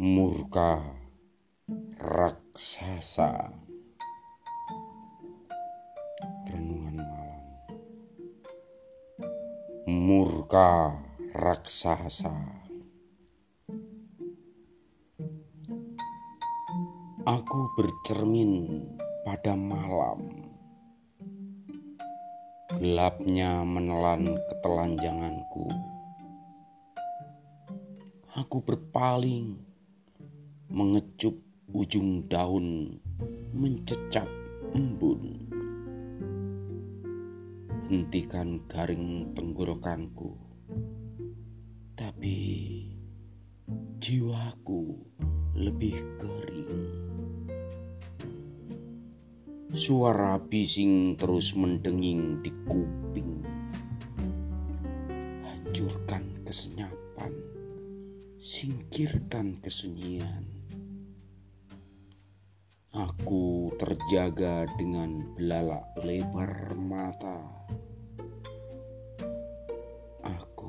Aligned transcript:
murka 0.00 0.80
raksasa. 2.00 3.52
Renungan 6.48 6.96
malam. 7.04 7.44
Murka 9.84 10.96
raksasa. 11.36 12.32
Aku 17.28 17.60
bercermin 17.76 18.88
pada 19.28 19.52
malam. 19.52 20.48
Gelapnya 22.80 23.68
menelan 23.68 24.40
ketelanjanganku. 24.48 25.68
Aku 28.40 28.64
berpaling, 28.64 29.69
mengecup 30.70 31.34
ujung 31.74 32.30
daun, 32.30 32.94
mencecap 33.50 34.30
embun. 34.70 35.50
Hentikan 37.90 38.62
garing 38.70 39.34
tenggorokanku, 39.34 40.38
tapi 41.98 42.38
jiwaku 43.98 44.94
lebih 45.58 45.98
kering. 46.22 46.74
Suara 49.74 50.38
bising 50.38 51.18
terus 51.18 51.58
mendenging 51.58 52.38
di 52.46 52.54
kuping. 52.70 53.42
Hancurkan 55.42 56.46
kesenyapan 56.46 57.34
singkirkan 58.40 59.60
kesunyian. 59.60 60.59
Terjaga 63.80 64.68
dengan 64.76 65.24
belalak 65.32 65.88
lebar 66.04 66.76
mata. 66.76 67.64
Aku 70.20 70.68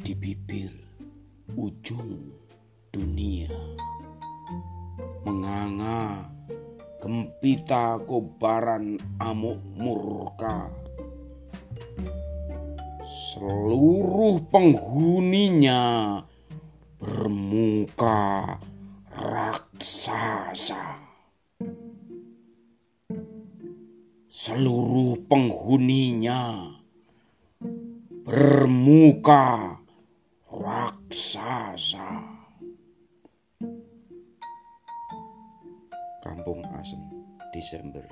di 0.00 0.16
bibir 0.16 0.72
ujung 1.60 2.32
dunia. 2.88 3.52
Menganga 5.28 6.32
gempita 6.96 8.00
kobaran 8.08 8.96
amuk 9.20 9.60
murka 9.76 10.72
seluruh 13.04 14.40
penghuninya 14.48 16.24
bermuka 16.96 18.56
raksasa. 19.12 21.09
Seluruh 24.30 25.26
penghuninya 25.26 26.70
bermuka 28.22 29.74
raksasa. 30.46 32.30
Kampung 36.22 36.62
Asem, 36.78 37.02
Desember 37.50 38.06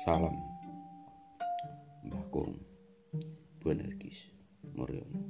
Salam. 0.06 0.38
Mbah 2.06 2.22
Kong 2.30 2.54
Bu 3.58 3.74
Energis. 3.74 4.30
Moriono 4.78 5.21